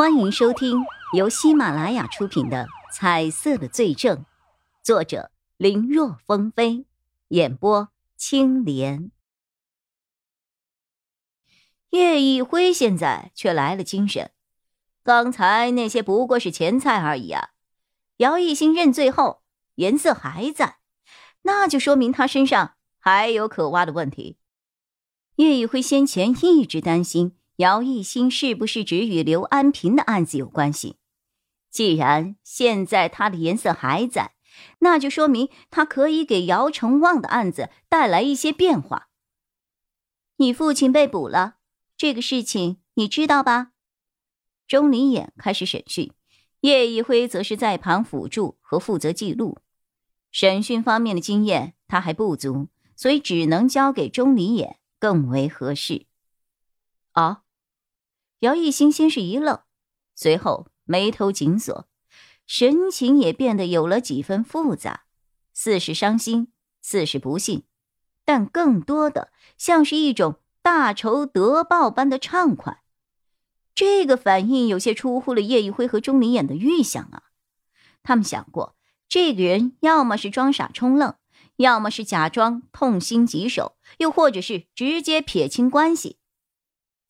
[0.00, 4.16] 欢迎收听由喜马拉雅出品的《彩色的罪证》，
[4.82, 6.86] 作者林若风飞，
[7.28, 9.10] 演播青莲。
[11.90, 14.30] 叶一辉现在却来了精神，
[15.02, 17.50] 刚才那些不过是前菜而已啊！
[18.16, 19.42] 姚一新认罪后，
[19.74, 20.78] 颜色还在，
[21.42, 24.38] 那就说明他身上还有可挖的问题。
[25.36, 27.36] 叶一辉先前一直担心。
[27.60, 30.96] 姚一新是不是只与刘安平的案子有关系？
[31.70, 34.32] 既然现在他的颜色还在，
[34.78, 39.10] 那就说明他可以给姚成旺的案子带来一些变化。
[40.38, 41.56] 你父亲被捕了，
[41.98, 43.72] 这个事情你知道吧？
[44.66, 46.10] 钟离眼开始审讯，
[46.60, 49.58] 叶一辉则是在旁辅助和负责记录。
[50.32, 56.06] 审讯方面的经验他还不足，所以只能交给钟离眼更为合适。
[57.12, 57.42] 啊？
[58.40, 59.60] 姚一新先是一愣，
[60.14, 61.86] 随后眉头紧锁，
[62.46, 65.04] 神情也变得有了几分复杂，
[65.52, 67.64] 似是伤心，似是不幸，
[68.24, 72.82] 但更多的像是一种大仇得报般的畅快。
[73.74, 77.24] 这个反应有些出乎了叶一辉和钟离眼的预想啊！
[78.02, 78.74] 他们想过，
[79.06, 81.14] 这个人要么是装傻充愣，
[81.56, 86.18] 要么是假装痛心疾首，又或者是直接撇清关系。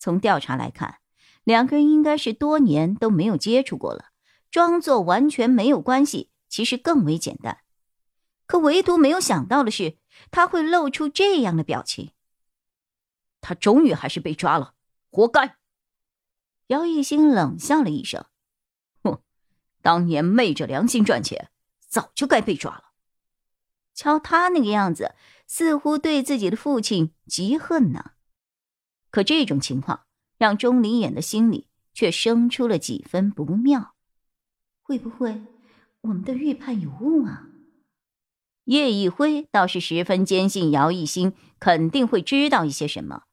[0.00, 0.99] 从调查来看。
[1.44, 4.10] 两个人应该是多年都没有接触过了，
[4.50, 7.58] 装作完全没有关系，其实更为简单。
[8.46, 9.96] 可唯独没有想到的是，
[10.30, 12.12] 他会露出这样的表情。
[13.40, 14.74] 他终于还是被抓了，
[15.10, 15.56] 活该！
[16.66, 18.26] 姚一新冷笑了一声
[19.02, 19.22] ：“哼，
[19.80, 21.50] 当年昧着良心赚钱，
[21.88, 22.92] 早就该被抓了。
[23.94, 25.14] 瞧他那个样子，
[25.46, 28.12] 似乎对自己的父亲极恨呢。
[29.10, 30.04] 可这种情况……”
[30.40, 33.92] 让钟离眼的心里却生出了几分不妙，
[34.80, 35.42] 会不会
[36.00, 37.48] 我们的预判有误啊？
[38.64, 43.24] 叶一辉倒是十分坚信姚一新肯定会知道一些什么，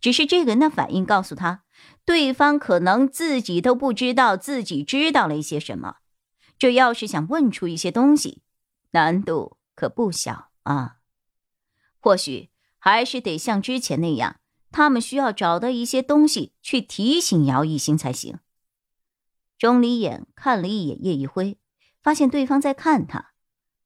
[0.00, 1.62] 只是这个人的反应告诉他，
[2.04, 5.98] 对方可能自己都不知道自己知道了一些什么。
[6.58, 8.42] 这要是想问出一些东西，
[8.90, 10.96] 难度可不小啊。
[12.00, 12.50] 或许
[12.80, 14.39] 还是得像之前那样。
[14.70, 18.38] 他们需要找到一些东西去提醒姚一新才行。
[19.58, 21.58] 钟离眼看了一眼叶一辉，
[22.02, 23.32] 发现对方在看他。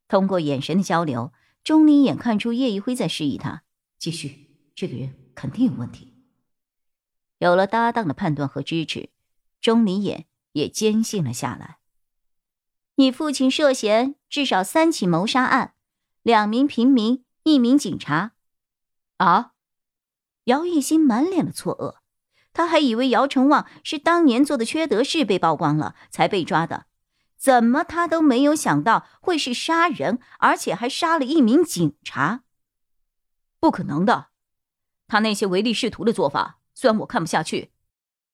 [0.07, 1.33] 通过眼神的交流，
[1.65, 3.63] 钟离眼看出叶一辉在示意他
[3.99, 4.55] 继续。
[4.75, 6.15] 这个人肯定有问题。
[7.39, 9.11] 有了搭档的判断和支持，
[9.61, 11.79] 钟离眼也坚信了下来。
[12.97, 15.75] 你父亲涉嫌至少三起谋杀案，
[16.23, 18.33] 两名平民，一名警察。
[19.17, 19.54] 啊？
[20.45, 21.97] 姚一新满脸的错愕，
[22.53, 26.87] 他还以为姚成旺是当年做的缺德事被曝光了才被抓的，
[27.37, 32.43] 怎么他都没有想到会是杀人，而且还杀了一名警察。
[33.59, 34.29] 不可能的，
[35.07, 37.73] 他那些唯利是图的做法虽然我看不下去，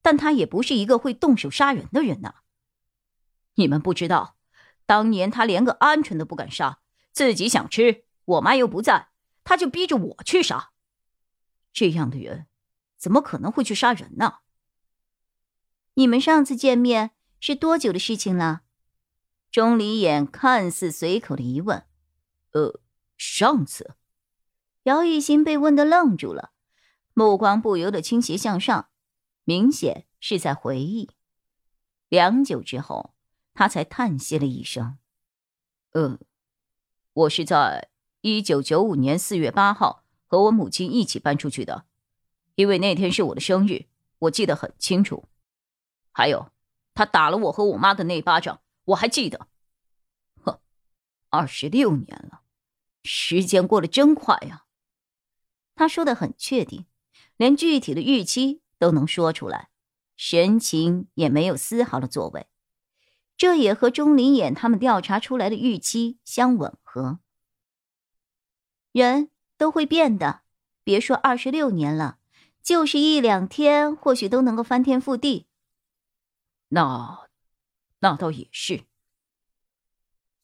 [0.03, 2.35] 但他也不是一个会动手杀人的人呐。
[3.55, 4.37] 你们不知道，
[4.85, 6.81] 当年他连个鹌鹑都不敢杀，
[7.13, 9.11] 自己想吃，我妈又不在，
[9.45, 10.70] 他就逼着我去杀。
[11.73, 12.47] 这样的人，
[12.97, 14.39] 怎么可能会去杀人呢？
[15.95, 17.11] 你们上次见面
[17.41, 18.63] 是多久的事情了？
[19.51, 21.85] 钟离眼看似随口的疑问。
[22.53, 22.81] 呃，
[23.17, 23.95] 上次，
[24.85, 26.53] 姚一新被问的愣住了，
[27.15, 28.89] 目光不由得倾斜向上，
[29.45, 31.11] 明显是在回忆。
[32.09, 33.15] 良久之后，
[33.55, 34.99] 他才叹息了一声
[35.93, 36.19] ：“呃，
[37.13, 40.00] 我是在一九九五年四月八号。”
[40.31, 41.87] 和我母亲一起搬出去的，
[42.55, 43.87] 因为那天是我的生日，
[44.21, 45.29] 我记得很清楚。
[46.13, 46.53] 还有，
[46.95, 49.49] 他打了我和我妈的那巴掌，我还记得。
[50.45, 50.63] 呵，
[51.31, 52.43] 二十六年了，
[53.03, 54.67] 时间过得真快呀。
[55.75, 56.87] 他说的很确定，
[57.37, 59.71] 连具体的日期都能说出来，
[60.17, 62.47] 神情也没有丝毫的作为。
[63.37, 67.19] 这也和钟离眼他们调查出来的日期相吻合。
[68.93, 69.29] 人。
[69.61, 70.41] 都会变的，
[70.83, 72.17] 别说二十六年了，
[72.63, 75.49] 就是一两天，或许都能够翻天覆地。
[76.69, 77.29] 那，
[77.99, 78.85] 那倒也是。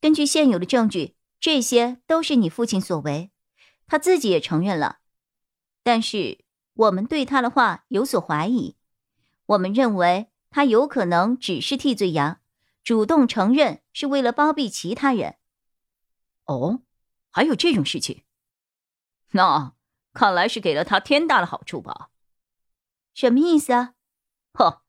[0.03, 3.31] 根据现有的证据，这些都是你父亲所为，
[3.87, 4.99] 他自己也承认了。
[5.83, 8.77] 但是我们对他的话有所怀疑，
[9.47, 12.43] 我们认为他有可能只是替罪羊，
[12.85, 15.37] 主动承认是为了包庇其他人。
[16.45, 16.83] 哦，
[17.31, 18.25] 还有这种事情？
[19.37, 19.75] 那
[20.15, 22.09] 看来是给了他天大的好处吧？
[23.15, 23.93] 什么意思啊？
[24.55, 24.81] 哼，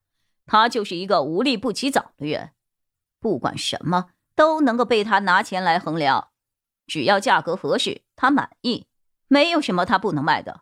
[0.46, 2.54] 他就是一个无利不起早的人，
[3.20, 6.30] 不管什么都能够被他拿钱来衡量，
[6.86, 8.88] 只要价格合适，他满意，
[9.28, 10.62] 没有什么他不能卖的。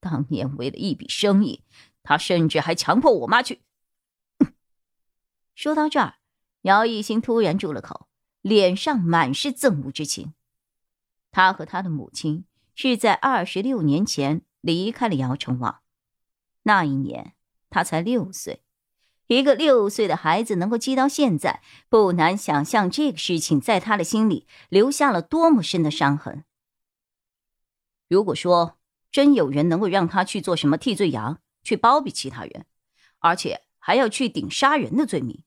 [0.00, 1.64] 当年为了一笔生意，
[2.02, 3.62] 他甚至还强迫我妈去。
[5.54, 6.16] 说到这儿，
[6.62, 8.08] 姚一新突然住了口，
[8.42, 10.34] 脸上满是憎恶之情。
[11.30, 12.44] 他和他的母亲
[12.76, 15.80] 是在二十六年前离开了姚成旺，
[16.64, 17.32] 那一年
[17.70, 18.62] 他才六岁。
[19.28, 26.44] 一个六岁的孩子能够记到现在，不难想象这个事情在他的心里留下了多么深的伤痕。
[28.08, 28.78] 如果说
[29.10, 32.66] 真有人能够让他去做什么替罪羊，去包庇其他人，
[33.20, 35.42] 而且还要去顶杀人的罪名，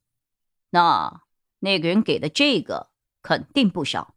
[0.72, 1.22] 那
[1.60, 2.90] 那个人给的这个
[3.22, 4.16] 肯定不少。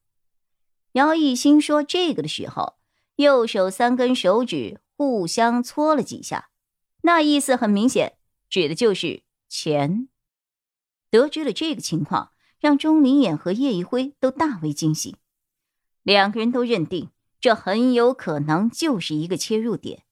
[0.93, 2.79] 姚一新说这个的时候，
[3.17, 6.51] 右手三根手指互相搓了几下，
[7.03, 8.17] 那意思很明显，
[8.49, 9.23] 指的就是。
[9.55, 10.09] 钱，
[11.11, 15.17] 得知了这个情况，让钟离眼和叶一辉都大为惊喜。
[16.03, 20.05] 两个人都认定，这很有可能就是一个切入点。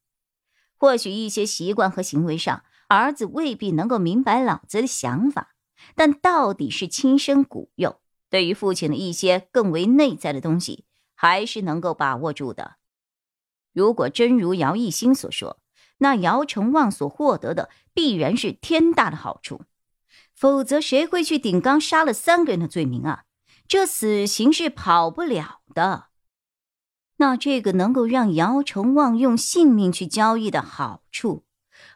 [0.76, 5.54] 或许一些习惯和行为上，儿子未必能够明白老子的想法，
[5.94, 12.76] 但到底是亲生骨肉，对于父亲的一些更为内在的东西，还是能够把握住的。
[13.72, 15.58] 如果真如姚一新所说，
[15.98, 19.62] 那姚成旺所获得的必然是天大的好处，
[20.34, 23.24] 否则谁会去顶刚杀了三个人的罪名啊？
[23.68, 26.06] 这死刑是跑不了的。
[27.18, 31.44] 那这个能够让姚成旺用性命去交易的好处，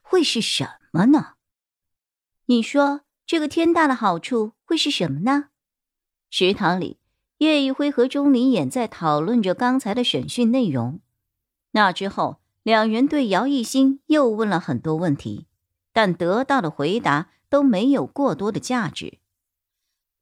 [0.02, 1.32] 会是什么呢？
[2.46, 5.46] 你说这个天大的好处会是什么呢？
[6.30, 6.98] 食堂里，
[7.38, 11.00] 叶一辉和钟离眼在讨论着刚才的审讯内容。
[11.74, 12.40] 那之后。
[12.64, 15.46] 两人对姚一新又问了很多问题，
[15.92, 19.18] 但得到的回答都没有过多的价值。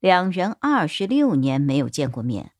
[0.00, 2.50] 两人二十六年没有见过面，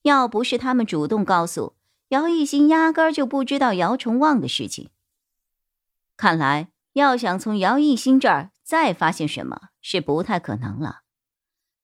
[0.00, 1.74] 要不是他们主动告诉
[2.08, 4.88] 姚一新，压根儿就不知道姚崇旺的事情。
[6.16, 11.02] 看来，要想从姚一新这儿再发现什么是不太可能了。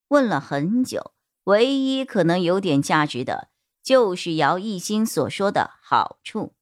[0.08, 1.12] 问了很久，
[1.44, 3.50] 唯一可能有点价值的，
[3.82, 6.54] 就是姚一新所说的好处。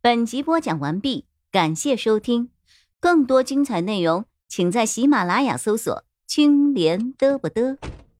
[0.00, 2.50] 本集播讲完毕，感谢收听。
[2.98, 7.78] 更多精彩内容，请在喜马拉雅搜索“青莲嘚不嘚”。